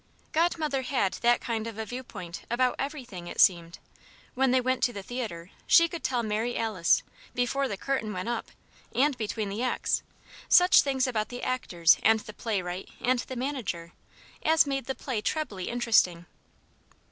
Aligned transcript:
Godmother 0.31 0.81
had 0.81 1.13
that 1.21 1.41
kind 1.41 1.67
of 1.67 1.77
a 1.77 1.85
viewpoint 1.85 2.41
about 2.49 2.75
everything, 2.79 3.27
it 3.27 3.39
seemed. 3.39 3.77
When 4.33 4.49
they 4.49 4.59
went 4.59 4.81
to 4.85 4.93
the 4.93 5.03
theatre, 5.03 5.51
she 5.67 5.87
could 5.87 6.03
tell 6.03 6.23
Mary 6.23 6.57
Alice 6.57 7.03
before 7.35 7.67
the 7.67 7.77
curtain 7.77 8.11
went 8.11 8.27
up, 8.27 8.49
and 8.95 9.15
between 9.15 9.49
the 9.49 9.61
acts 9.61 10.01
such 10.49 10.81
things 10.81 11.05
about 11.05 11.29
the 11.29 11.43
actors 11.43 11.99
and 12.01 12.19
the 12.21 12.33
playwright 12.33 12.89
and 12.99 13.19
the 13.19 13.35
manager, 13.35 13.91
as 14.41 14.65
made 14.65 14.85
the 14.87 14.95
play 14.95 15.21
trebly 15.21 15.69
interesting. 15.69 16.25